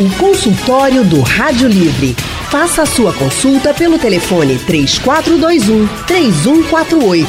[0.00, 2.14] O consultório do Rádio Livre.
[2.52, 7.28] Faça a sua consulta pelo telefone 3421 3148.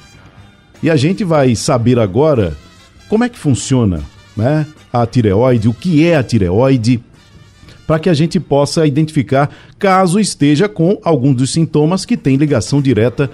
[0.80, 2.57] E a gente vai saber agora
[3.15, 4.03] como é que funciona
[4.36, 7.00] né, a tireoide, o que é a tireoide,
[7.86, 12.82] para que a gente possa identificar caso esteja com algum dos sintomas que tem ligação
[12.82, 13.31] direta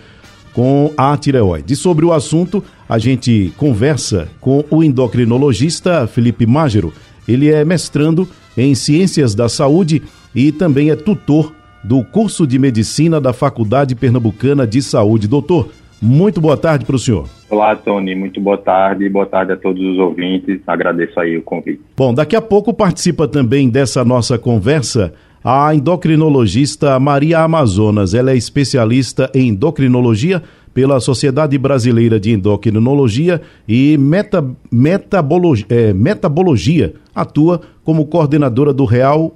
[0.52, 1.72] com a tireoide.
[1.72, 6.92] E sobre o assunto, a gente conversa com o endocrinologista Felipe Mágero.
[7.26, 10.02] Ele é mestrando em Ciências da Saúde
[10.34, 15.26] e também é tutor do curso de Medicina da Faculdade Pernambucana de Saúde.
[15.26, 15.70] Doutor,
[16.02, 17.39] muito boa tarde para o senhor.
[17.50, 18.14] Olá, Tony.
[18.14, 19.08] Muito boa tarde.
[19.08, 20.60] Boa tarde a todos os ouvintes.
[20.68, 21.80] Agradeço aí o convite.
[21.96, 28.14] Bom, daqui a pouco participa também dessa nossa conversa a endocrinologista Maria Amazonas.
[28.14, 30.40] Ela é especialista em endocrinologia
[30.72, 36.94] pela Sociedade Brasileira de Endocrinologia e meta, metabologia, é, metabologia.
[37.12, 39.34] Atua como coordenadora do Real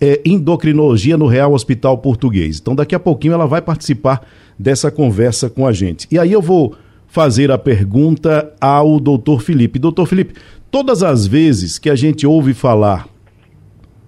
[0.00, 2.60] é, Endocrinologia no Real Hospital Português.
[2.60, 4.24] Então, daqui a pouquinho ela vai participar
[4.56, 6.06] dessa conversa com a gente.
[6.10, 6.74] E aí eu vou
[7.08, 9.78] fazer a pergunta ao doutor Felipe.
[9.78, 10.34] Doutor Felipe,
[10.70, 13.08] todas as vezes que a gente ouve falar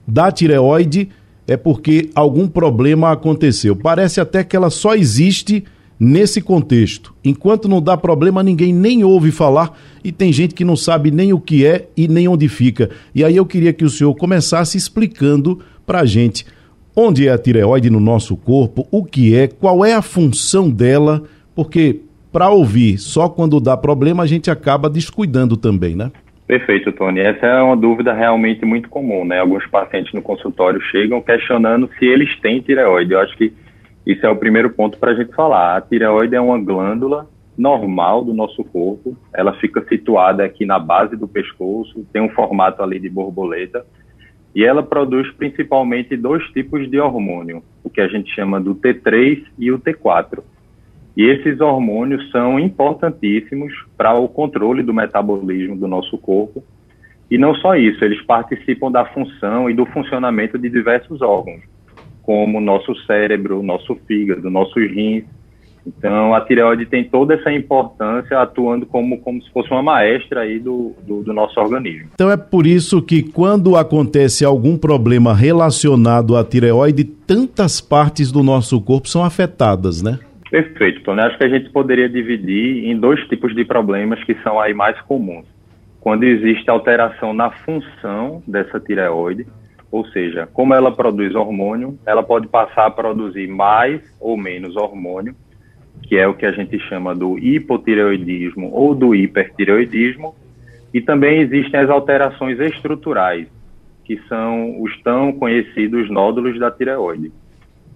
[0.07, 1.09] da tireoide
[1.47, 3.75] é porque algum problema aconteceu.
[3.75, 5.65] Parece até que ela só existe
[5.99, 7.13] nesse contexto.
[7.25, 11.33] Enquanto não dá problema, ninguém nem ouve falar e tem gente que não sabe nem
[11.33, 12.91] o que é e nem onde fica.
[13.15, 16.47] E aí eu queria que o senhor começasse explicando para a gente
[16.95, 21.23] onde é a tireoide no nosso corpo, o que é, qual é a função dela,
[21.55, 22.01] porque
[22.33, 26.11] para ouvir só quando dá problema, a gente acaba descuidando também, né?
[26.47, 27.21] Perfeito, Tony.
[27.21, 29.39] Essa é uma dúvida realmente muito comum, né?
[29.39, 33.13] Alguns pacientes no consultório chegam questionando se eles têm tireoide.
[33.13, 33.53] Eu acho que
[34.05, 35.77] isso é o primeiro ponto para a gente falar.
[35.77, 39.17] A tireoide é uma glândula normal do nosso corpo.
[39.33, 43.87] Ela fica situada aqui na base do pescoço, tem um formato ali de borboleta.
[44.55, 49.45] E ela produz principalmente dois tipos de hormônio, o que a gente chama do T3
[49.57, 50.41] e o T4.
[51.17, 56.63] E esses hormônios são importantíssimos para o controle do metabolismo do nosso corpo.
[57.31, 61.61] E não só isso, eles participam da função e do funcionamento de diversos órgãos,
[62.23, 65.25] como o nosso cérebro, nosso fígado, nossos rins.
[65.87, 70.59] Então, a tireoide tem toda essa importância atuando como, como se fosse uma maestra aí
[70.59, 72.11] do, do, do nosso organismo.
[72.15, 78.43] Então, é por isso que quando acontece algum problema relacionado à tireoide, tantas partes do
[78.43, 80.19] nosso corpo são afetadas, né?
[80.51, 81.21] Perfeito, Tony.
[81.21, 85.01] Acho que a gente poderia dividir em dois tipos de problemas que são aí mais
[85.03, 85.47] comuns.
[86.01, 89.47] Quando existe alteração na função dessa tireoide,
[89.93, 95.37] ou seja, como ela produz hormônio, ela pode passar a produzir mais ou menos hormônio,
[96.03, 100.35] que é o que a gente chama do hipotireoidismo ou do hipertireoidismo,
[100.93, 103.47] e também existem as alterações estruturais,
[104.05, 107.31] que são os tão conhecidos nódulos da tireoide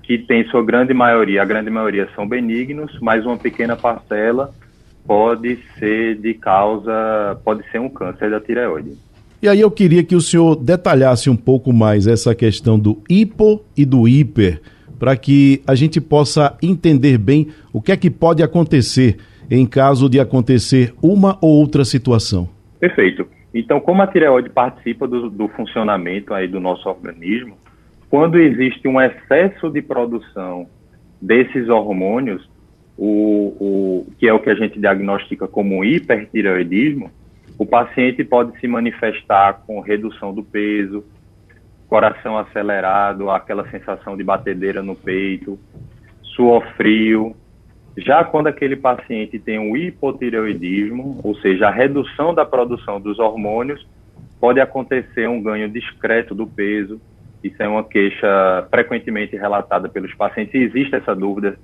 [0.06, 4.52] que tem sua grande maioria, a grande maioria são benignos, mas uma pequena parcela
[5.06, 8.92] pode ser de causa, pode ser um câncer da tireoide.
[9.42, 13.62] E aí eu queria que o senhor detalhasse um pouco mais essa questão do hipo
[13.76, 14.60] e do hiper,
[14.98, 19.18] para que a gente possa entender bem o que é que pode acontecer
[19.50, 22.48] em caso de acontecer uma ou outra situação.
[22.80, 23.26] Perfeito.
[23.52, 27.56] Então, como a tireoide participa do, do funcionamento aí do nosso organismo,
[28.14, 30.68] quando existe um excesso de produção
[31.20, 32.48] desses hormônios,
[32.96, 37.10] o, o, que é o que a gente diagnostica como hipertireoidismo,
[37.58, 41.04] o paciente pode se manifestar com redução do peso,
[41.88, 45.58] coração acelerado, aquela sensação de batedeira no peito,
[46.22, 47.34] suor frio.
[47.96, 53.84] Já quando aquele paciente tem um hipotireoidismo, ou seja, a redução da produção dos hormônios,
[54.38, 57.00] pode acontecer um ganho discreto do peso,
[57.44, 60.54] isso é uma queixa frequentemente relatada pelos pacientes.
[60.54, 61.58] existe essa dúvida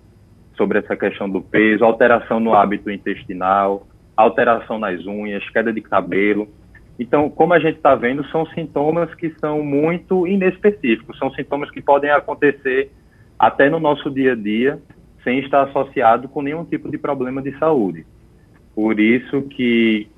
[0.54, 6.46] sobre essa questão do peso, alteração no hábito intestinal, alteração nas unhas, queda de cabelo.
[6.98, 11.80] Então, como a gente está vendo, são sintomas que são muito inespecíficos, são sintomas que
[11.80, 12.90] podem acontecer
[13.38, 14.78] até no nosso dia a dia,
[15.24, 18.04] sem estar associado com nenhum tipo de problema de saúde.
[18.74, 20.08] Por isso que,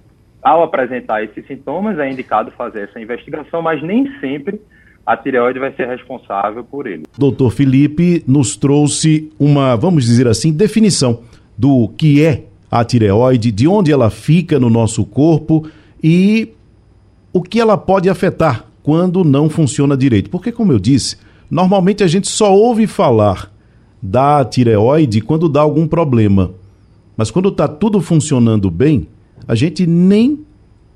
[0.42, 4.60] ao apresentar esses sintomas, é indicado fazer essa investigação, mas nem sempre
[5.04, 7.02] a tireoide vai ser responsável por ele.
[7.18, 11.20] Doutor Felipe nos trouxe uma, vamos dizer assim, definição
[11.58, 15.68] do que é a tireoide, de onde ela fica no nosso corpo
[16.02, 16.48] e
[17.32, 20.30] o que ela pode afetar quando não funciona direito.
[20.30, 21.16] Porque, como eu disse,
[21.50, 23.50] normalmente a gente só ouve falar
[24.00, 26.52] da tireoide quando dá algum problema.
[27.16, 29.06] Mas quando está tudo funcionando bem,
[29.46, 30.40] a gente nem,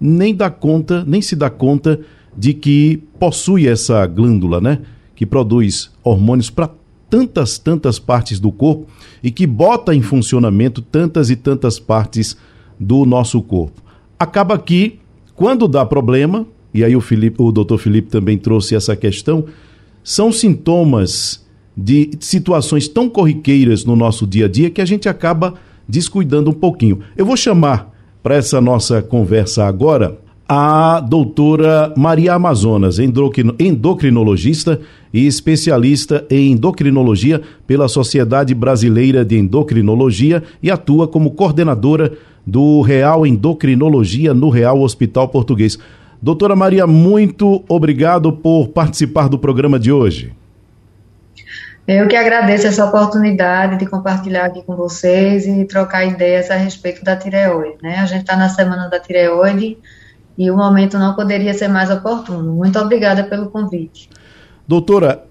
[0.00, 2.00] nem dá conta, nem se dá conta
[2.36, 4.80] de que possui essa glândula, né?
[5.14, 6.70] Que produz hormônios para
[7.08, 8.86] tantas, tantas partes do corpo
[9.22, 12.36] e que bota em funcionamento tantas e tantas partes
[12.78, 13.80] do nosso corpo.
[14.18, 14.98] Acaba que,
[15.34, 19.46] quando dá problema, e aí o, Felipe, o doutor Felipe também trouxe essa questão,
[20.02, 21.44] são sintomas
[21.76, 25.54] de situações tão corriqueiras no nosso dia a dia que a gente acaba
[25.88, 27.00] descuidando um pouquinho.
[27.16, 27.92] Eu vou chamar
[28.22, 30.18] para essa nossa conversa agora
[30.48, 34.80] a doutora Maria Amazonas, endocrinologista
[35.12, 42.12] e especialista em endocrinologia pela Sociedade Brasileira de Endocrinologia e atua como coordenadora
[42.46, 45.78] do Real Endocrinologia no Real Hospital Português.
[46.22, 50.32] Doutora Maria, muito obrigado por participar do programa de hoje.
[51.88, 57.04] Eu que agradeço essa oportunidade de compartilhar aqui com vocês e trocar ideias a respeito
[57.04, 57.76] da tireoide.
[57.82, 57.96] Né?
[57.98, 59.76] A gente está na semana da tireoide
[60.36, 62.54] e o momento não poderia ser mais oportuno.
[62.54, 64.08] Muito obrigada pelo convite.
[64.66, 65.24] Doutora,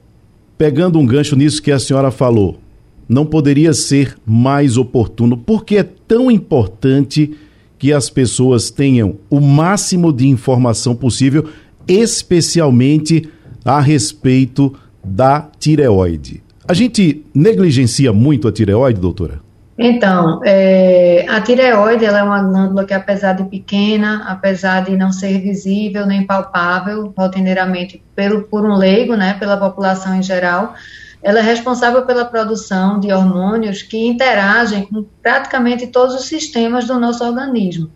[0.57, 2.59] pegando um gancho nisso que a senhora falou,
[3.07, 5.37] não poderia ser mais oportuno.
[5.37, 7.35] Por que é tão importante
[7.77, 11.47] que as pessoas tenham o máximo de informação possível,
[11.87, 13.29] especialmente
[13.63, 14.73] a respeito
[15.03, 16.41] da tireoide?
[16.67, 19.44] A gente negligencia muito a tireoide, doutora?
[19.77, 25.11] Então, é, a tireoide ela é uma glândula que, apesar de pequena, apesar de não
[25.11, 30.75] ser visível nem palpável rotineiramente pelo, por um leigo, né, pela população em geral,
[31.21, 36.97] ela é responsável pela produção de hormônios que interagem com praticamente todos os sistemas do
[36.97, 37.91] nosso organismo.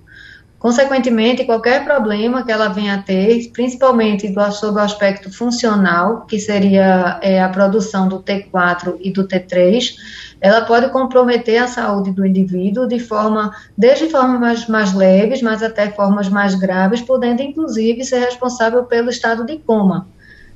[0.59, 6.37] Consequentemente, qualquer problema que ela venha a ter, principalmente do, sob o aspecto funcional, que
[6.37, 9.95] seria é, a produção do T4 e do T3,
[10.41, 15.91] ela pode comprometer a saúde do indivíduo de forma, desde formas mais leves, mas até
[15.91, 20.09] formas mais graves, podendo inclusive ser responsável pelo estado de coma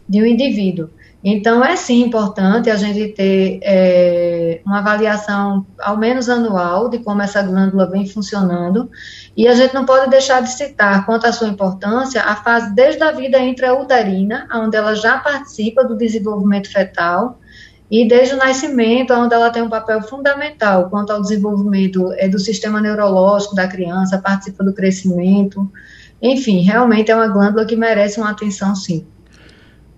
[0.08, 0.90] de um indivíduo.
[1.24, 7.22] Então, é sim importante a gente ter é, uma avaliação, ao menos anual, de como
[7.22, 8.92] essa glândula vem funcionando.
[9.38, 13.02] E a gente não pode deixar de citar, quanto à sua importância, a fase desde
[13.04, 17.40] a vida intrauterina, onde ela já participa do desenvolvimento fetal,
[17.90, 22.40] e desde o nascimento, onde ela tem um papel fundamental quanto ao desenvolvimento é, do
[22.40, 25.72] sistema neurológico da criança, participa do crescimento.
[26.22, 29.06] Enfim, realmente é uma glândula que merece uma atenção, sim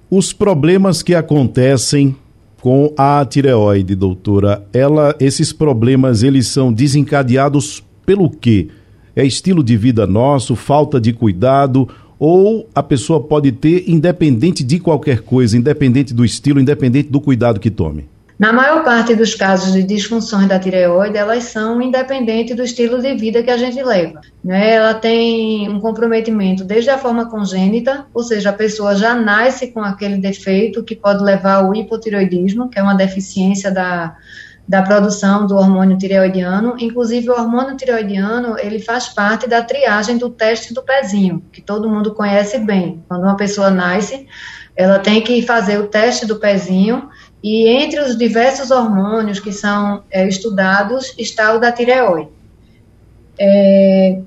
[0.10, 2.16] os problemas que acontecem
[2.62, 8.70] com a tireoide, doutora, ela, esses problemas eles são desencadeados pelo quê?
[9.16, 11.88] É estilo de vida nosso, falta de cuidado
[12.18, 17.60] ou a pessoa pode ter independente de qualquer coisa, independente do estilo, independente do cuidado
[17.60, 18.06] que tome?
[18.38, 23.16] Na maior parte dos casos de disfunções da tireoide, elas são independentes do estilo de
[23.16, 24.20] vida que a gente leva.
[24.44, 24.74] Né?
[24.74, 29.80] Ela tem um comprometimento desde a forma congênita, ou seja, a pessoa já nasce com
[29.80, 34.18] aquele defeito que pode levar ao hipotireoidismo, que é uma deficiência da,
[34.68, 36.76] da produção do hormônio tireoidiano.
[36.78, 41.90] Inclusive, o hormônio tireoidiano, ele faz parte da triagem do teste do pezinho, que todo
[41.90, 43.02] mundo conhece bem.
[43.08, 44.28] Quando uma pessoa nasce,
[44.76, 47.08] ela tem que fazer o teste do pezinho
[47.46, 52.30] e entre os diversos hormônios que são é, estudados está o da tireoide.
[53.38, 54.20] É,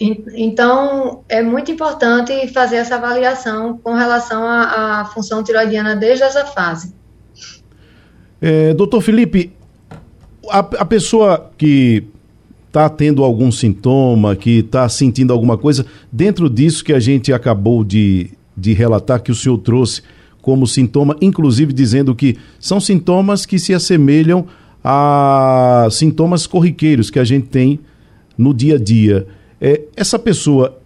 [0.00, 6.46] então, é muito importante fazer essa avaliação com relação à, à função tiroidiana desde essa
[6.46, 6.94] fase.
[8.40, 9.52] É, doutor Felipe,
[10.48, 12.02] a, a pessoa que
[12.66, 17.84] está tendo algum sintoma, que está sentindo alguma coisa, dentro disso que a gente acabou
[17.84, 20.00] de, de relatar, que o senhor trouxe,
[20.46, 24.46] como sintoma, inclusive dizendo que são sintomas que se assemelham
[24.84, 27.80] a sintomas corriqueiros que a gente tem
[28.38, 29.26] no dia a dia.
[29.60, 30.78] É, essa pessoa,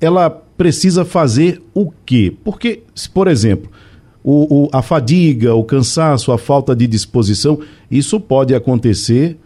[0.00, 2.34] ela precisa fazer o quê?
[2.42, 2.82] Porque,
[3.14, 3.70] por exemplo,
[4.24, 9.38] o, o, a fadiga, o cansaço, a falta de disposição, isso pode acontecer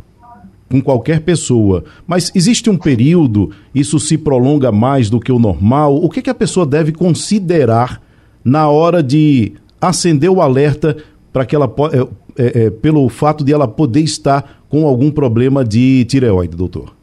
[0.71, 1.85] com qualquer pessoa.
[2.07, 5.95] Mas existe um período, isso se prolonga mais do que o normal.
[6.02, 8.05] O que, que a pessoa deve considerar
[8.47, 10.97] na hora de acender o alerta
[11.33, 15.65] para que ela é, é, é, pelo fato de ela poder estar com algum problema
[15.65, 16.95] de tireoide, doutor?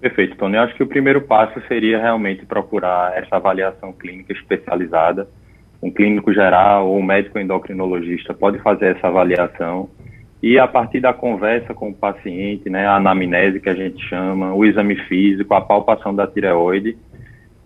[0.00, 0.56] Perfeito, Tony.
[0.56, 5.28] Acho que o primeiro passo seria realmente procurar essa avaliação clínica especializada.
[5.82, 9.90] Um clínico geral ou um médico endocrinologista pode fazer essa avaliação
[10.42, 14.54] e a partir da conversa com o paciente, né, a anamnese que a gente chama,
[14.54, 16.96] o exame físico, a palpação da tireoide,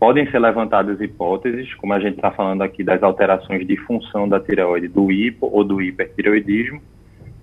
[0.01, 4.41] podem ser levantadas hipóteses, como a gente está falando aqui das alterações de função da
[4.41, 6.81] tireoide, do hipo ou do hipertireoidismo.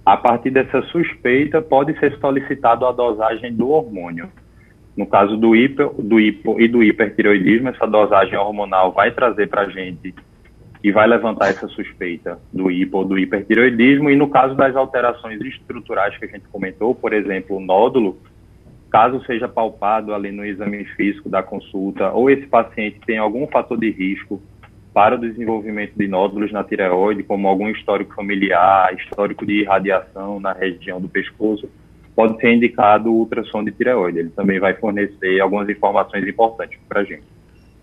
[0.04, 4.28] A partir dessa suspeita, pode ser solicitado a dosagem do hormônio.
[4.96, 9.62] No caso do hipo, do hipo e do hipertireoidismo, essa dosagem hormonal vai trazer para
[9.62, 10.16] a gente
[10.84, 14.10] e vai levantar essa suspeita do hipo ou do hipertireoidismo.
[14.10, 18.18] E no caso das alterações estruturais que a gente comentou, por exemplo, o nódulo,
[18.89, 23.77] caso seja palpado ali no exame físico da consulta, ou esse paciente tem algum fator
[23.77, 24.41] de risco
[24.94, 30.53] para o desenvolvimento de nódulos na tireoide, como algum histórico familiar, histórico de irradiação na
[30.53, 31.70] região do pescoço,
[32.15, 34.17] pode ser indicado o ultrassom de tireoide.
[34.17, 37.22] Ele também vai fornecer algumas informações importantes para a gente.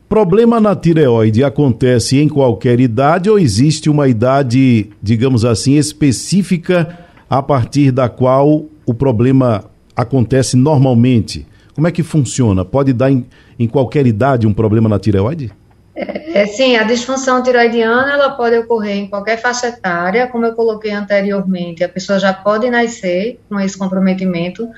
[0.09, 6.99] Problema na tireoide acontece em qualquer idade ou existe uma idade, digamos assim, específica
[7.31, 9.65] a partir da qual o problema
[9.97, 11.47] acontece normalmente?
[11.75, 12.65] Como é que funciona?
[12.65, 13.27] Pode dar em,
[13.59, 15.53] em qualquer idade um problema na tireoide?
[15.97, 20.55] É, é, sim, a disfunção tiroidiana ela pode ocorrer em qualquer faixa etária, como eu
[20.55, 24.69] coloquei anteriormente, a pessoa já pode nascer com esse comprometimento,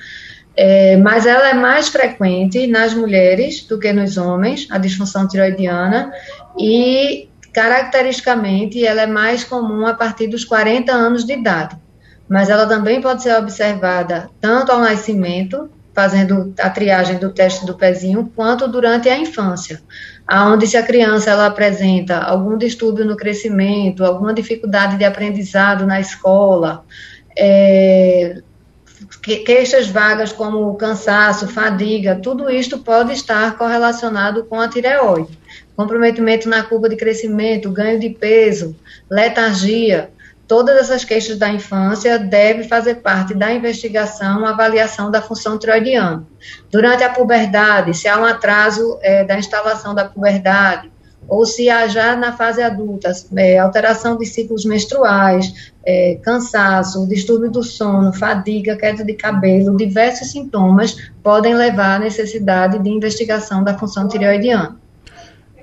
[0.55, 6.11] é, mas ela é mais frequente nas mulheres do que nos homens, a disfunção tiroidiana,
[6.57, 11.75] e caracteristicamente ela é mais comum a partir dos 40 anos de idade.
[12.29, 17.75] Mas ela também pode ser observada tanto ao nascimento, fazendo a triagem do teste do
[17.75, 19.81] pezinho, quanto durante a infância
[20.27, 26.01] aonde se a criança ela apresenta algum distúrbio no crescimento, alguma dificuldade de aprendizado na
[26.01, 26.83] escola,
[27.37, 28.41] é,
[29.45, 35.39] queixas vagas como cansaço, fadiga, tudo isto pode estar correlacionado com a tireoide.
[35.77, 38.75] Comprometimento na curva de crescimento, ganho de peso,
[39.09, 40.09] letargia,
[40.47, 46.25] Todas essas queixas da infância devem fazer parte da investigação, avaliação da função tiroidiana.
[46.71, 50.89] Durante a puberdade, se há um atraso é, da instalação da puberdade,
[51.27, 57.51] ou se há já na fase adulta é, alteração de ciclos menstruais, é, cansaço, distúrbio
[57.51, 63.77] do sono, fadiga, queda de cabelo, diversos sintomas podem levar à necessidade de investigação da
[63.77, 64.77] função tireoidiana.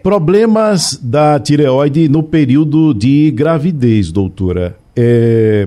[0.05, 4.77] Problemas da tireoide no período de gravidez, doutora.
[4.95, 5.67] É,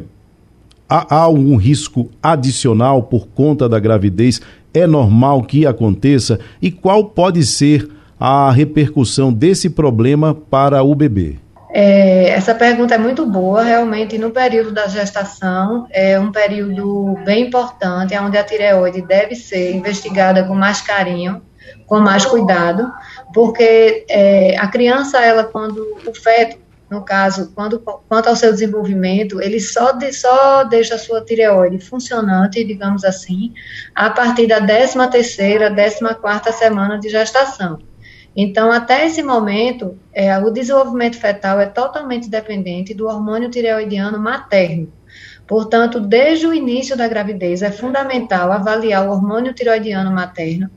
[0.88, 4.40] há, há algum risco adicional por conta da gravidez?
[4.72, 6.40] É normal que aconteça?
[6.62, 7.90] E qual pode ser
[8.20, 11.40] a repercussão desse problema para o bebê?
[11.72, 17.48] É, essa pergunta é muito boa, realmente no período da gestação é um período bem
[17.48, 21.42] importante, onde a tireoide deve ser investigada com mais carinho,
[21.88, 22.92] com mais cuidado,
[23.34, 26.58] porque é, a criança, ela quando o feto,
[26.90, 31.80] no caso, quando quanto ao seu desenvolvimento, ele só, de, só deixa a sua tireoide
[31.80, 33.54] funcionante, digamos assim,
[33.94, 37.80] a partir da 13 terceira, 14 quarta semana de gestação.
[38.40, 44.94] Então, até esse momento, é, o desenvolvimento fetal é totalmente dependente do hormônio tireoidiano materno.
[45.48, 50.70] Portanto, desde o início da gravidez, é fundamental avaliar o hormônio tireoidiano materno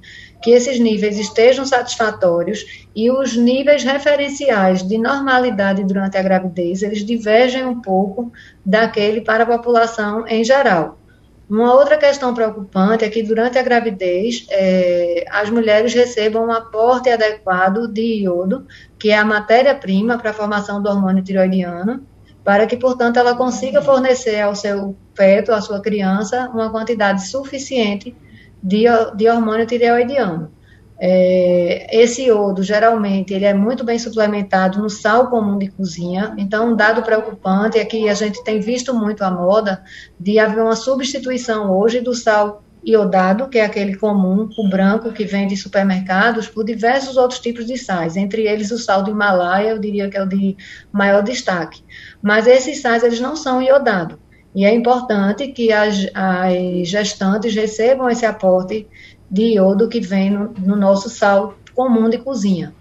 [0.43, 7.05] que esses níveis estejam satisfatórios e os níveis referenciais de normalidade durante a gravidez, eles
[7.05, 8.33] divergem um pouco
[8.65, 10.99] daquele para a população em geral.
[11.49, 17.11] Uma outra questão preocupante é que durante a gravidez é, as mulheres recebam um aporte
[17.11, 18.67] adequado de iodo,
[18.97, 22.07] que é a matéria-prima para a formação do hormônio tiroidiano,
[22.45, 28.15] para que, portanto, ela consiga fornecer ao seu feto, à sua criança, uma quantidade suficiente
[28.63, 28.85] de,
[29.17, 30.53] de hormônio tireoidiano.
[31.03, 36.73] É, esse iodo, geralmente, ele é muito bem suplementado no sal comum de cozinha, então
[36.73, 39.83] um dado preocupante é que a gente tem visto muito a moda
[40.19, 45.25] de haver uma substituição hoje do sal iodado, que é aquele comum, o branco que
[45.25, 49.71] vem de supermercados, por diversos outros tipos de sais, entre eles o sal do Himalaia,
[49.71, 50.55] eu diria que é o de
[50.93, 51.83] maior destaque.
[52.23, 54.19] Mas esses sais, eles não são iodados.
[54.55, 58.87] E é importante que as, as gestantes recebam esse aporte
[59.31, 62.75] de iodo que vem no, no nosso sal comum de cozinha.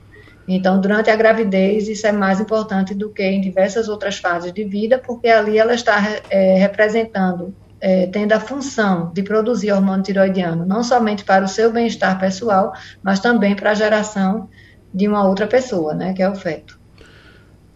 [0.47, 4.63] Então, durante a gravidez, isso é mais importante do que em diversas outras fases de
[4.63, 10.65] vida, porque ali ela está é, representando, é, tendo a função de produzir hormônio tiroidiano,
[10.65, 12.73] não somente para o seu bem-estar pessoal,
[13.03, 14.49] mas também para a geração
[14.91, 16.78] de uma outra pessoa, né, que é o feto.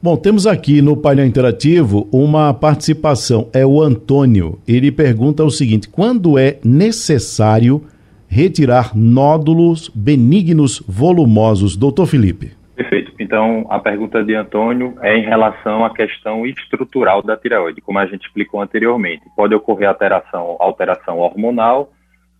[0.03, 3.50] Bom, temos aqui no painel interativo uma participação.
[3.53, 4.60] É o Antônio.
[4.67, 7.81] Ele pergunta o seguinte: quando é necessário
[8.27, 11.77] retirar nódulos benignos volumosos?
[11.77, 12.51] Doutor Felipe.
[12.75, 13.13] Perfeito.
[13.17, 18.05] Então, a pergunta de Antônio é em relação à questão estrutural da tireoide, como a
[18.05, 19.24] gente explicou anteriormente.
[19.38, 21.93] Pode ocorrer alteração, alteração hormonal,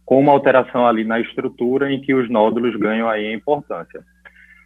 [0.05, 4.01] com uma alteração ali na estrutura em que os nódulos ganham aí a importância.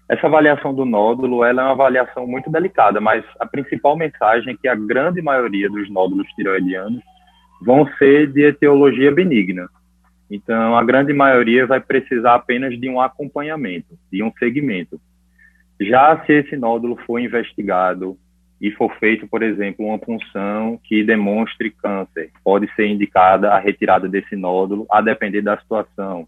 [0.10, 4.58] Essa avaliação do nódulo ela é uma avaliação muito delicada, mas a principal mensagem é
[4.58, 7.04] que a grande maioria dos nódulos tireoidianos
[7.62, 9.68] vão ser de etiologia benigna.
[10.30, 15.00] Então, a grande maioria vai precisar apenas de um acompanhamento, de um segmento.
[15.80, 18.18] Já se esse nódulo for investigado
[18.60, 24.08] e for feito, por exemplo, uma punção que demonstre câncer, pode ser indicada a retirada
[24.08, 26.28] desse nódulo, a depender da situação.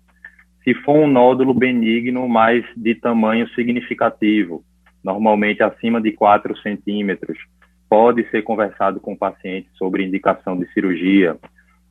[0.69, 4.63] Se for um nódulo benigno, mas de tamanho significativo,
[5.03, 7.39] normalmente acima de 4 centímetros,
[7.89, 11.35] pode ser conversado com o paciente sobre indicação de cirurgia,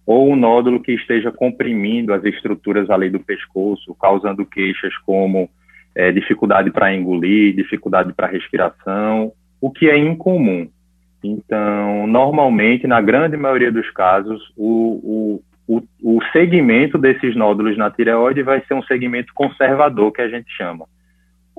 [0.07, 5.51] ou um nódulo que esteja comprimindo as estruturas ali do pescoço, causando queixas como
[5.93, 10.69] é, dificuldade para engolir, dificuldade para respiração, o que é incomum.
[11.25, 17.91] Então, normalmente, na grande maioria dos casos, o, o, o, o segmento desses nódulos na
[17.91, 20.87] tireoide vai ser um segmento conservador, que a gente chama,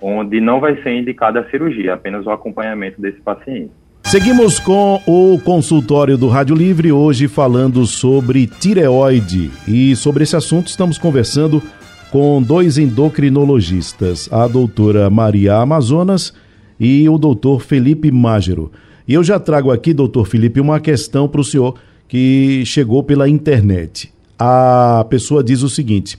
[0.02, 3.72] onde não vai ser indicada a cirurgia, apenas o acompanhamento desse paciente.
[4.04, 9.52] Seguimos com o consultório do Rádio Livre, hoje falando sobre tireoide.
[9.68, 11.62] E sobre esse assunto estamos conversando
[12.10, 16.34] com dois endocrinologistas, a doutora Maria Amazonas
[16.80, 18.72] e o doutor Felipe Mágero.
[19.08, 21.76] E eu já trago aqui, doutor Felipe, uma questão para o senhor
[22.10, 24.12] que chegou pela internet.
[24.38, 26.18] A pessoa diz o seguinte: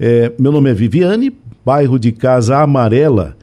[0.00, 3.36] é, meu nome é Viviane, bairro de Casa Amarela.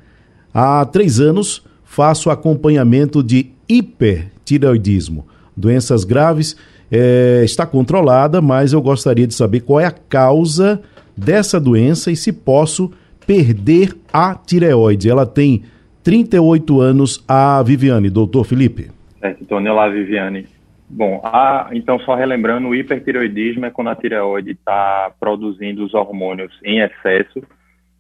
[0.52, 6.56] Há três anos faço acompanhamento de hipertireoidismo, doenças graves.
[6.90, 10.82] É, está controlada, mas eu gostaria de saber qual é a causa
[11.16, 12.92] dessa doença e se posso
[13.26, 15.10] perder a tireoide.
[15.10, 15.64] Ela tem
[16.04, 18.10] 38 anos, a Viviane.
[18.10, 18.90] Doutor Felipe.
[19.22, 20.48] É, Tony, olá, Viviane.
[20.94, 26.52] Bom, a, então só relembrando, o hipertireoidismo é quando a tireoide está produzindo os hormônios
[26.66, 27.42] em excesso,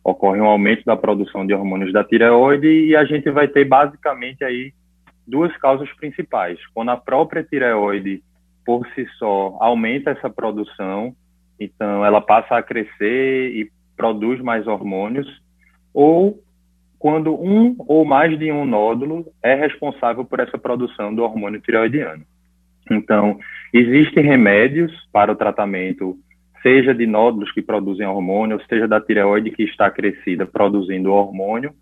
[0.03, 4.43] ocorre um aumento da produção de hormônios da tireoide e a gente vai ter basicamente
[4.43, 4.73] aí
[5.25, 6.59] duas causas principais.
[6.73, 8.21] Quando a própria tireoide,
[8.65, 11.15] por si só, aumenta essa produção,
[11.57, 15.41] então ela passa a crescer e produz mais hormônios,
[15.93, 16.43] ou
[16.99, 22.25] quando um ou mais de um nódulo é responsável por essa produção do hormônio tireoidiano.
[22.91, 23.39] Então,
[23.73, 26.17] existem remédios para o tratamento,
[26.61, 31.73] seja de nódulos que produzem hormônio, seja da tireoide que está crescida produzindo hormônio,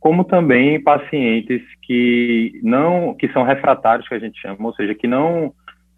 [0.00, 5.06] como também pacientes que não que são refratários que a gente chama, ou seja, que
[5.06, 5.52] não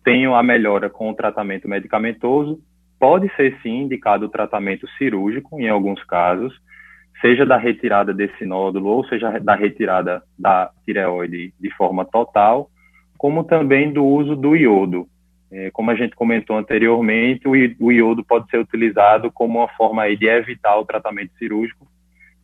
[0.05, 2.61] tenham a melhora com o tratamento medicamentoso,
[2.99, 6.55] pode ser sim indicado o tratamento cirúrgico em alguns casos,
[7.21, 12.71] seja da retirada desse nódulo ou seja da retirada da tireoide de forma total,
[13.19, 15.07] como também do uso do iodo.
[15.51, 20.27] É, como a gente comentou anteriormente, o iodo pode ser utilizado como uma forma de
[20.27, 21.87] evitar o tratamento cirúrgico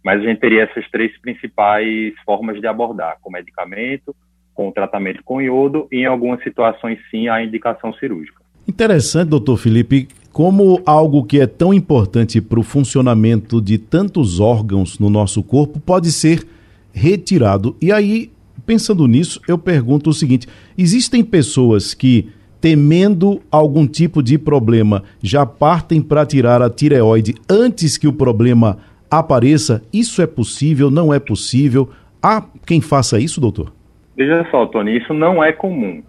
[0.05, 4.15] mas a gente teria essas três principais formas de abordar, com medicamento,
[4.53, 8.43] com tratamento com iodo e, em algumas situações, sim, a indicação cirúrgica.
[8.69, 14.99] Interessante, doutor Felipe, como algo que é tão importante para o funcionamento de tantos órgãos
[14.99, 16.47] no nosso corpo pode ser
[16.93, 17.75] retirado.
[17.81, 18.31] E aí,
[18.67, 25.45] pensando nisso, eu pergunto o seguinte: existem pessoas que, temendo algum tipo de problema, já
[25.45, 28.79] partem para tirar a tireoide antes que o problema
[29.11, 29.83] apareça.
[29.93, 30.91] Isso é possível?
[30.91, 31.91] Não é possível?
[32.23, 33.73] Há quem faça isso, doutor?
[34.17, 36.03] Veja só, Tony, isso não é comum,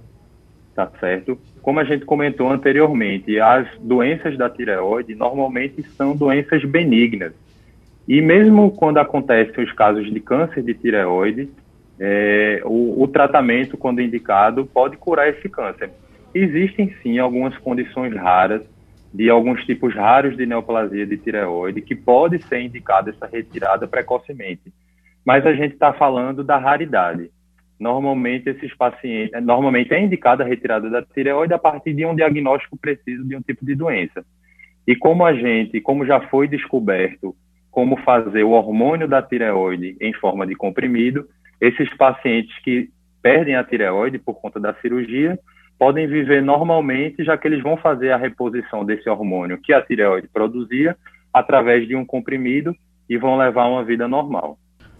[0.75, 1.37] tá certo?
[1.61, 7.33] Como a gente comentou anteriormente, as doenças da tireoide normalmente são doenças benignas.
[8.07, 11.49] E mesmo quando acontecem os casos de câncer de tireoide,
[11.99, 15.89] é, o, o, tratamento, quando indicado, pode curar esse câncer.
[16.33, 18.61] Existem sim algumas condições raras
[19.13, 24.73] de alguns tipos raros de neoplasia de tireoide, que pode ser indicada essa retirada precocemente.
[25.25, 27.31] Mas a gente está falando da raridade.
[27.79, 32.77] Normalmente, esses pacientes, normalmente é indicada a retirada da tireoide a partir de um diagnóstico
[32.77, 34.25] preciso de um tipo de doença.
[34.85, 37.35] E como a gente, como já foi descoberto
[37.71, 41.27] como fazer o hormônio da tireoide em forma de comprimido,
[41.59, 42.89] esses pacientes que
[43.21, 45.37] perdem a tireoide por conta da cirurgia
[45.77, 50.29] podem viver normalmente, já que eles vão fazer a reposição desse hormônio que a tireoide
[50.31, 50.95] produzia
[51.33, 52.73] através de um comprimido
[53.09, 54.57] e vão levar uma vida normal.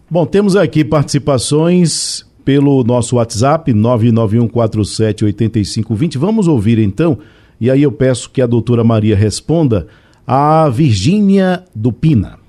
[0.10, 6.18] Bom, temos aqui participações pelo nosso WhatsApp 991478520.
[6.18, 7.18] Vamos ouvir então,
[7.60, 9.88] e aí eu peço que a doutora Maria responda
[10.28, 12.45] a Virgínia do Pina.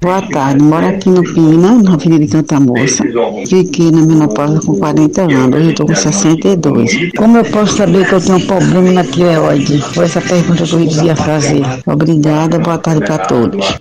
[0.00, 3.02] Boa tarde, moro aqui no Pina, na Avenida de Canta Moça.
[3.48, 7.12] Fiquei na menopausa com 40 anos, hoje estou com 62.
[7.16, 9.80] Como eu posso saber que eu tenho um problema na tireoide?
[9.80, 11.62] Foi essa pergunta que eu ia fazer.
[11.84, 13.80] Obrigada, boa tarde para todos.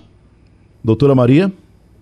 [0.83, 1.53] Doutora Maria?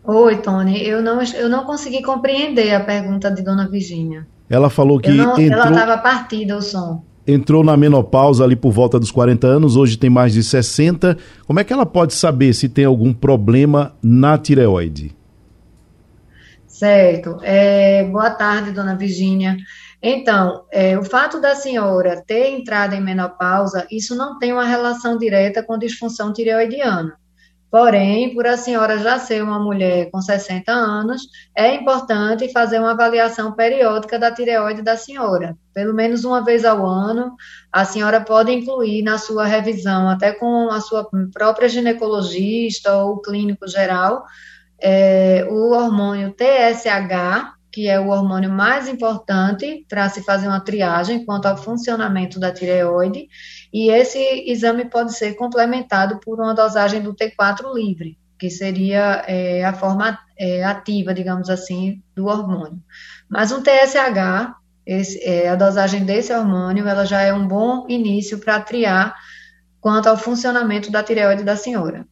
[0.06, 0.82] Oi, Tony.
[0.88, 4.26] Eu não, eu não consegui compreender a pergunta de Dona Virgínia.
[4.50, 5.62] Ela falou que não, entrou...
[5.62, 9.98] Ela estava partida o som entrou na menopausa ali por volta dos 40 anos, hoje
[9.98, 11.18] tem mais de 60.
[11.48, 15.16] Como é que ela pode saber se tem algum problema na tireoide?
[16.68, 17.38] Certo.
[17.42, 19.56] É, boa tarde, dona Virgínia.
[20.02, 25.18] Então, é, o fato da senhora ter entrado em menopausa, isso não tem uma relação
[25.18, 27.14] direta com disfunção tireoidiana.
[27.76, 32.92] Porém, por a senhora já ser uma mulher com 60 anos, é importante fazer uma
[32.92, 35.58] avaliação periódica da tireoide da senhora.
[35.74, 37.36] Pelo menos uma vez ao ano,
[37.70, 43.68] a senhora pode incluir na sua revisão, até com a sua própria ginecologista ou clínico
[43.68, 44.24] geral,
[44.80, 51.26] é, o hormônio TSH, que é o hormônio mais importante para se fazer uma triagem
[51.26, 53.28] quanto ao funcionamento da tireoide,
[53.74, 54.18] e esse
[54.50, 60.18] exame pode ser complementado por uma dosagem do T4 livre, que seria é, a forma
[60.40, 62.82] é, ativa, digamos assim, do hormônio.
[63.28, 68.40] Mas um TSH, esse, é, a dosagem desse hormônio, ela já é um bom início
[68.40, 69.14] para triar
[69.82, 72.08] quanto ao funcionamento da tireoide da senhora.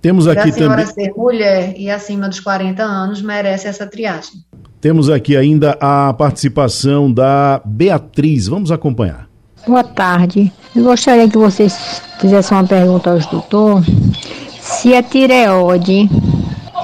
[0.00, 0.84] Temos aqui também.
[0.84, 4.44] A senhora ser mulher e acima dos 40 anos merece essa triagem.
[4.80, 8.46] Temos aqui ainda a participação da Beatriz.
[8.46, 9.28] Vamos acompanhar.
[9.66, 10.52] Boa tarde.
[10.74, 13.82] Eu gostaria que vocês fizessem uma pergunta aos doutor
[14.60, 16.08] se a tireoide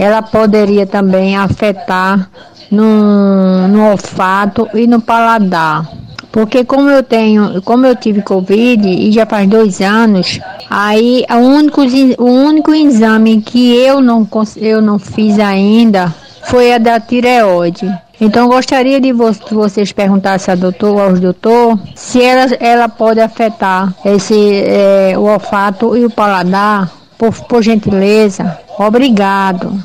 [0.00, 2.29] ela poderia também afetar
[2.70, 5.88] no, no olfato e no paladar.
[6.35, 11.37] Porque como eu tenho, como eu tive Covid e já faz dois anos, aí o
[11.37, 11.81] único,
[12.18, 16.12] o único exame que eu não, eu não fiz ainda
[16.49, 17.88] foi a da tireoide.
[18.20, 24.35] Então gostaria de vocês perguntassem a doutor, aos doutor, se ela, ela pode afetar esse
[24.35, 28.59] é, o olfato e o paladar, por, por gentileza.
[28.77, 29.81] Obrigado.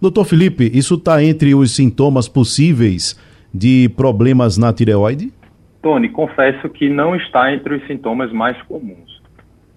[0.00, 3.16] Doutor Felipe, isso está entre os sintomas possíveis
[3.52, 5.32] de problemas na tireoide?
[5.84, 9.20] Tony, confesso que não está entre os sintomas mais comuns,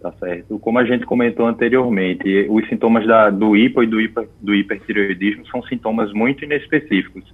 [0.02, 0.58] tá certo?
[0.58, 5.46] Como a gente comentou anteriormente, os sintomas da, do hipo e do, hiper, do hipertireoidismo
[5.48, 7.26] são sintomas muito inespecíficos.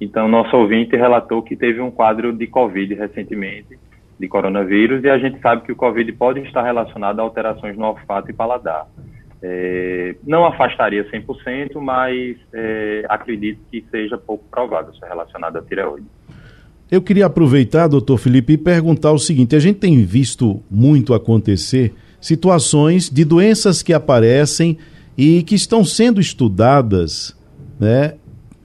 [0.00, 3.78] Então, nosso ouvinte relatou que teve um quadro de Covid recentemente,
[4.18, 7.84] de coronavírus, e a gente sabe que o Covid pode estar relacionado a alterações no
[7.84, 8.86] olfato e paladar.
[9.42, 16.06] É, não afastaria 100%, mas é, acredito que seja pouco provável ser relacionado à tireoide.
[16.90, 21.94] Eu queria aproveitar, doutor Felipe, e perguntar o seguinte: a gente tem visto muito acontecer
[22.20, 24.78] situações de doenças que aparecem
[25.16, 27.36] e que estão sendo estudadas,
[27.78, 28.14] né?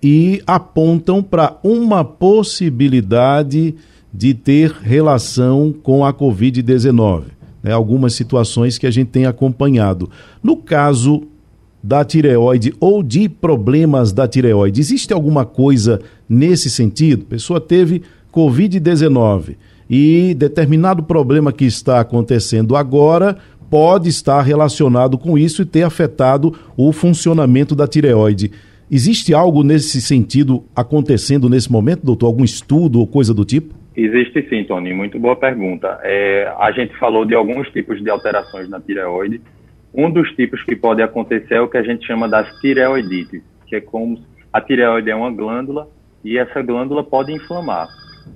[0.02, 3.76] E apontam para uma possibilidade
[4.14, 7.24] de ter relação com a Covid-19.
[7.62, 7.72] Né?
[7.72, 10.10] Algumas situações que a gente tem acompanhado.
[10.42, 11.24] No caso
[11.84, 14.80] da tireoide ou de problemas da tireoide.
[14.80, 17.26] Existe alguma coisa nesse sentido?
[17.26, 18.02] Pessoa teve
[18.34, 19.58] Covid-19
[19.90, 23.38] e determinado problema que está acontecendo agora
[23.70, 28.52] pode estar relacionado com isso e ter afetado o funcionamento da tireoide.
[28.90, 32.28] Existe algo nesse sentido acontecendo nesse momento, doutor?
[32.28, 33.74] Algum estudo ou coisa do tipo?
[33.96, 34.94] Existe sim, Tony.
[34.94, 36.00] Muito boa pergunta.
[36.04, 39.42] É, a gente falou de alguns tipos de alterações na tireoide
[39.94, 43.76] um dos tipos que pode acontecer é o que a gente chama das tireoidites, que
[43.76, 44.20] é como
[44.52, 45.88] a tireoide é uma glândula
[46.24, 47.88] e essa glândula pode inflamar.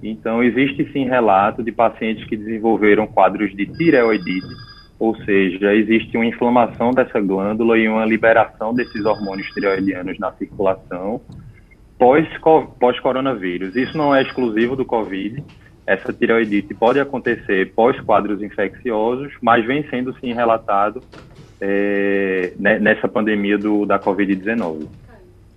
[0.03, 4.53] Então, existe sim relato de pacientes que desenvolveram quadros de tireoidite,
[4.99, 11.21] ou seja, existe uma inflamação dessa glândula e uma liberação desses hormônios tireoidianos na circulação
[12.79, 13.73] pós-coronavírus.
[13.73, 15.43] Pós Isso não é exclusivo do Covid.
[15.85, 21.01] Essa tireoidite pode acontecer pós quadros infecciosos, mas vem sendo sim relatado
[21.59, 24.87] é, né, nessa pandemia do, da Covid-19.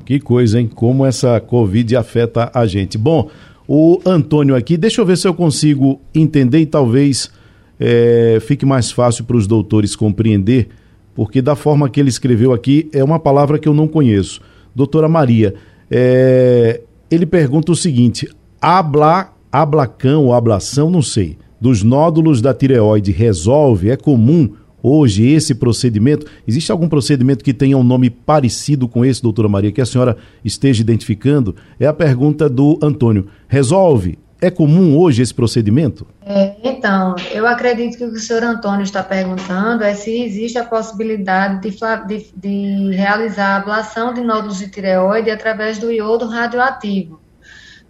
[0.05, 0.69] Que coisa, hein?
[0.73, 2.99] Como essa Covid afeta a gente.
[2.99, 3.31] Bom,
[3.69, 7.31] o Antônio aqui, deixa eu ver se eu consigo entender e talvez
[7.79, 10.69] é, fique mais fácil para os doutores compreender,
[11.15, 14.41] porque da forma que ele escreveu aqui é uma palavra que eu não conheço.
[14.75, 15.55] Doutora Maria,
[15.91, 18.29] é, ele pergunta o seguinte:
[18.61, 23.91] abla, ablacão ou ablação, não sei, dos nódulos da tireoide resolve?
[23.91, 24.51] É comum
[24.83, 26.27] hoje esse procedimento?
[26.47, 30.16] Existe algum procedimento que tenha um nome parecido com esse, doutora Maria, que a senhora
[30.45, 31.55] esteja identificando?
[31.79, 33.29] É a pergunta do Antônio.
[33.49, 36.07] Resolve É comum hoje esse procedimento?
[36.25, 40.57] É, então, eu acredito que o que o senhor Antônio está perguntando é se existe
[40.57, 46.27] a possibilidade de, de, de realizar a ablação de nódulos de tireoide através do iodo
[46.27, 47.21] radioativo.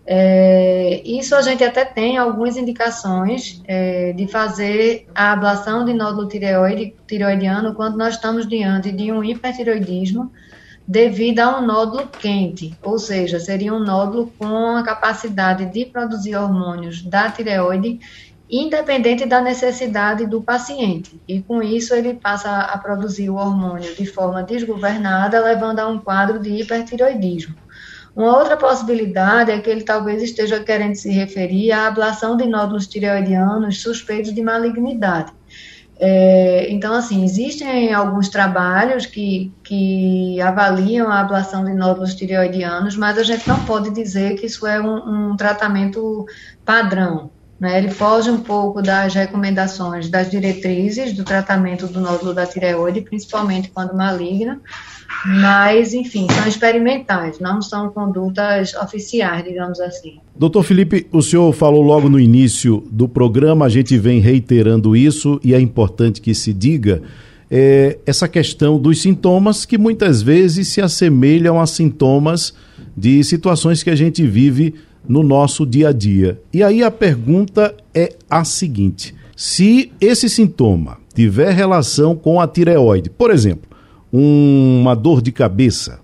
[0.07, 6.27] É, isso a gente até tem algumas indicações é, de fazer a ablação de nódulo
[6.27, 10.33] tireoide, tireoidiano quando nós estamos diante de um hipertireoidismo
[10.87, 16.35] devido a um nódulo quente, ou seja, seria um nódulo com a capacidade de produzir
[16.35, 18.01] hormônios da tireoide
[18.51, 21.21] independente da necessidade do paciente.
[21.29, 25.99] E com isso ele passa a produzir o hormônio de forma desgovernada, levando a um
[25.99, 27.55] quadro de hipertireoidismo.
[28.15, 32.87] Uma outra possibilidade é que ele talvez esteja querendo se referir à ablação de nódulos
[32.87, 35.33] tireoidianos suspeitos de malignidade.
[36.03, 43.19] É, então, assim, existem alguns trabalhos que, que avaliam a ablação de nódulos tireoidianos, mas
[43.19, 46.25] a gente não pode dizer que isso é um, um tratamento
[46.65, 47.31] padrão.
[47.61, 47.77] Né?
[47.77, 53.71] Ele foge um pouco das recomendações, das diretrizes do tratamento do nódulo da tireoide, principalmente
[53.71, 54.59] quando maligna,
[55.27, 60.19] mas, enfim, são experimentais, não são condutas oficiais, digamos assim.
[60.35, 65.39] Doutor Felipe, o senhor falou logo no início do programa, a gente vem reiterando isso
[65.45, 67.03] e é importante que se diga.
[67.51, 72.55] É, essa questão dos sintomas que muitas vezes se assemelham a sintomas
[72.97, 74.75] de situações que a gente vive
[75.09, 76.41] no nosso dia a dia.
[76.53, 83.11] E aí a pergunta é a seguinte: se esse sintoma tiver relação com a tireoide,
[83.11, 83.71] por exemplo,
[84.13, 86.01] uma dor de cabeça,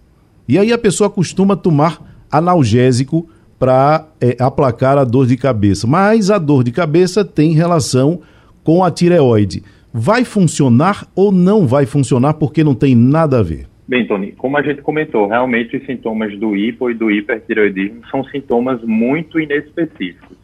[0.49, 3.29] e aí a pessoa costuma tomar analgésico
[3.59, 8.21] para é, aplacar a dor de cabeça, mas a dor de cabeça tem relação
[8.63, 9.63] com a tireoide.
[9.93, 13.67] Vai funcionar ou não vai funcionar porque não tem nada a ver?
[13.89, 18.25] Bem, Tony, como a gente comentou, realmente os sintomas do hipo e do hipertireoidismo são
[18.25, 20.37] sintomas muito inespecíficos.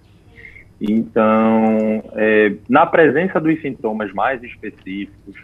[0.80, 5.34] Então, é, na presença dos sintomas mais específicos,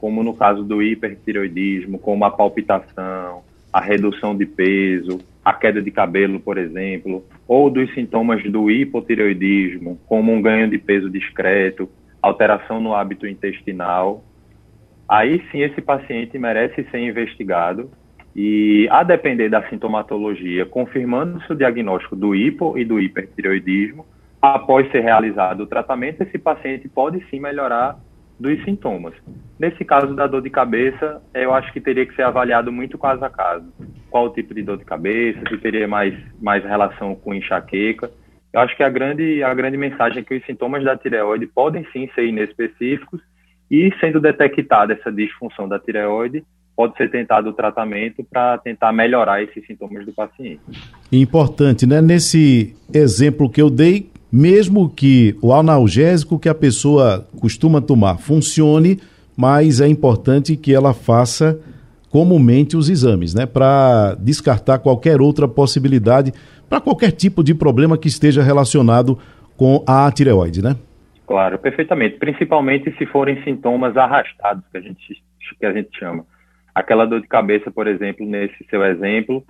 [0.00, 5.90] como no caso do hipertireoidismo, como a palpitação, a redução de peso, a queda de
[5.90, 11.88] cabelo, por exemplo, ou dos sintomas do hipotireoidismo, como um ganho de peso discreto,
[12.20, 14.24] alteração no hábito intestinal,
[15.12, 17.90] aí sim esse paciente merece ser investigado
[18.34, 24.06] e, a depender da sintomatologia, confirmando-se o diagnóstico do hipo e do hipertireoidismo,
[24.40, 27.98] após ser realizado o tratamento, esse paciente pode sim melhorar
[28.40, 29.12] dos sintomas.
[29.60, 33.22] Nesse caso da dor de cabeça, eu acho que teria que ser avaliado muito caso
[33.22, 33.70] a caso.
[34.08, 38.10] Qual o tipo de dor de cabeça, se teria mais, mais relação com enxaqueca.
[38.50, 41.86] Eu acho que a grande, a grande mensagem é que os sintomas da tireoide podem
[41.92, 43.20] sim ser inespecíficos
[43.72, 46.44] e sendo detectada essa disfunção da tireoide,
[46.76, 50.60] pode ser tentado o tratamento para tentar melhorar esses sintomas do paciente.
[51.10, 52.02] Importante, né?
[52.02, 59.00] Nesse exemplo que eu dei, mesmo que o analgésico que a pessoa costuma tomar funcione,
[59.34, 61.58] mas é importante que ela faça
[62.10, 63.46] comumente os exames, né?
[63.46, 66.30] Para descartar qualquer outra possibilidade,
[66.68, 69.18] para qualquer tipo de problema que esteja relacionado
[69.56, 70.76] com a tireoide, né?
[71.32, 72.18] Claro, perfeitamente.
[72.18, 75.24] Principalmente se forem sintomas arrastados, que a gente,
[75.58, 76.26] que a gente chama.
[76.74, 79.42] Aquela dor de cabeça, por exemplo, nesse seu exemplo,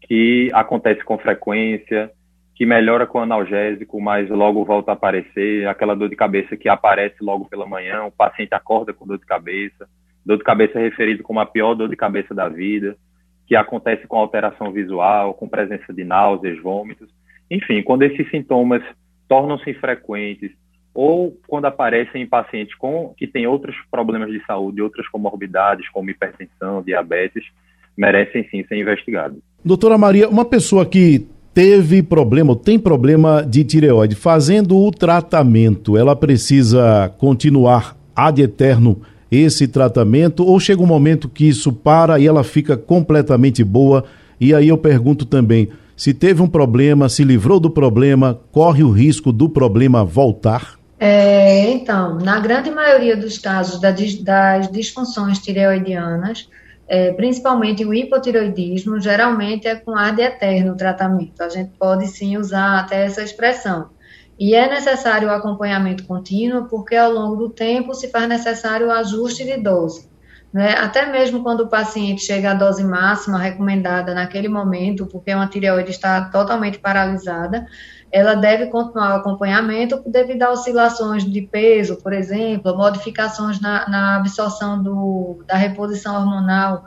[0.00, 2.10] que acontece com frequência,
[2.54, 7.16] que melhora com analgésico, mas logo volta a aparecer, aquela dor de cabeça que aparece
[7.20, 9.86] logo pela manhã, o paciente acorda com dor de cabeça,
[10.24, 12.96] dor de cabeça é referido como a pior dor de cabeça da vida,
[13.46, 17.10] que acontece com alteração visual, com presença de náuseas, vômitos.
[17.50, 18.82] Enfim, quando esses sintomas
[19.28, 20.50] tornam-se frequentes,
[20.96, 26.10] ou quando aparecem em pacientes com, que têm outros problemas de saúde, outras comorbidades, como
[26.10, 27.44] hipertensão, diabetes,
[27.94, 29.38] merecem sim ser investigados.
[29.62, 35.98] Doutora Maria, uma pessoa que teve problema, ou tem problema de tireoide, fazendo o tratamento,
[35.98, 42.26] ela precisa continuar ad eterno esse tratamento ou chega um momento que isso para e
[42.26, 44.04] ela fica completamente boa?
[44.40, 48.90] E aí eu pergunto também, se teve um problema, se livrou do problema, corre o
[48.90, 50.78] risco do problema voltar?
[50.98, 56.48] É, então, na grande maioria dos casos das disfunções tireoidianas,
[56.88, 61.42] é, principalmente o hipotireoidismo, geralmente é com ad eterno o tratamento.
[61.42, 63.90] A gente pode sim usar até essa expressão.
[64.38, 68.92] E é necessário o acompanhamento contínuo, porque ao longo do tempo se faz necessário o
[68.92, 70.08] ajuste de dose.
[70.52, 70.72] Né?
[70.72, 75.90] Até mesmo quando o paciente chega à dose máxima recomendada naquele momento, porque uma tireoide
[75.90, 77.66] está totalmente paralisada,
[78.10, 84.16] ela deve continuar o acompanhamento devido a oscilações de peso, por exemplo, modificações na, na
[84.16, 86.84] absorção do, da reposição hormonal.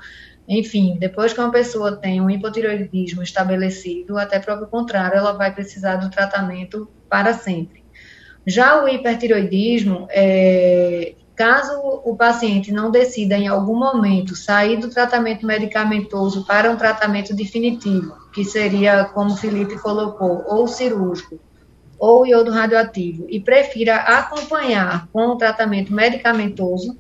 [0.48, 5.98] Enfim, depois que uma pessoa tem um hipotireoidismo estabelecido, até próprio contrário, ela vai precisar
[5.98, 7.84] do tratamento para sempre.
[8.48, 15.46] Já o hipertiroidismo, é, caso o paciente não decida em algum momento sair do tratamento
[15.46, 21.40] medicamentoso para um tratamento definitivo, que seria, como Felipe colocou, ou cirúrgico,
[21.98, 26.98] ou iodo radioativo, e prefira acompanhar com o tratamento medicamentoso,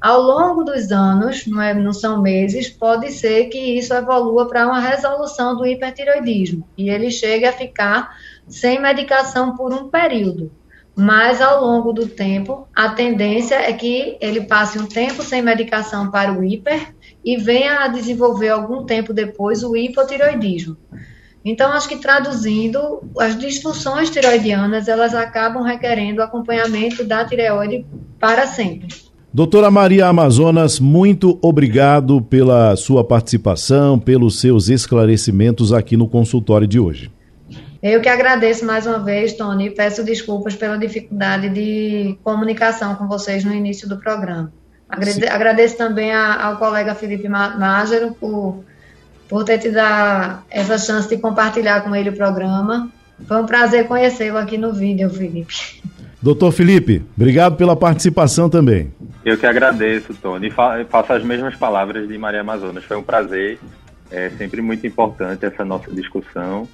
[0.00, 4.66] ao longo dos anos, não, é, não são meses, pode ser que isso evolua para
[4.66, 8.16] uma resolução do hipertiroidismo e ele chegue a ficar
[8.48, 10.50] sem medicação por um período.
[10.96, 16.10] Mas ao longo do tempo, a tendência é que ele passe um tempo sem medicação
[16.10, 20.74] para o hiper e venha a desenvolver algum tempo depois o hipotiroidismo.
[21.44, 27.84] Então, acho que traduzindo, as disfunções tiroidianas, elas acabam requerendo acompanhamento da tireoide
[28.18, 28.88] para sempre.
[29.32, 36.80] Doutora Maria Amazonas, muito obrigado pela sua participação, pelos seus esclarecimentos aqui no consultório de
[36.80, 37.10] hoje.
[37.82, 43.06] Eu que agradeço mais uma vez, Tony, e peço desculpas pela dificuldade de comunicação com
[43.06, 44.52] vocês no início do programa.
[44.88, 48.64] Agrade agradeço também a, ao colega Felipe Mágero por,
[49.28, 52.88] por ter te dado essa chance de compartilhar com ele o programa.
[53.26, 55.82] Foi um prazer conhecê-lo aqui no vídeo, Felipe.
[56.22, 58.92] Doutor Felipe, obrigado pela participação também.
[59.24, 60.50] Eu que agradeço, Tony.
[60.50, 62.84] Faço as mesmas palavras de Maria Amazonas.
[62.84, 63.58] Foi um prazer.
[64.10, 66.68] É sempre muito importante essa nossa discussão.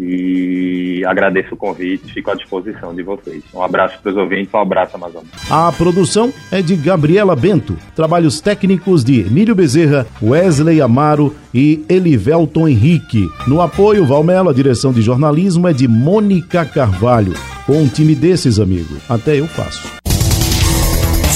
[0.00, 3.42] E agradeço o convite, fico à disposição de vocês.
[3.54, 5.28] Um abraço para os ouvintes, um abraço, Amazonas.
[5.50, 7.76] A produção é de Gabriela Bento.
[7.94, 13.28] Trabalhos técnicos de Emílio Bezerra, Wesley Amaro e Elivelton Henrique.
[13.46, 17.34] No apoio, Valmelo, a direção de jornalismo é de Mônica Carvalho.
[17.66, 19.99] Com um time desses, amigo, até eu faço.